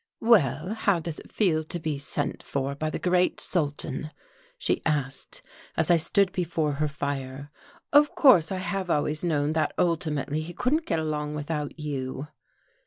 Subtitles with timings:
[0.19, 4.09] "Well, how does it feel to be sent for by the great sultan?"
[4.57, 5.43] she asked,
[5.77, 7.51] as I stood before her fire.
[7.93, 12.29] "Of course, I have always known that ultimately he couldn't get along without you."